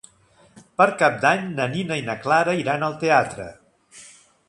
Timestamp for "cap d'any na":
1.01-1.69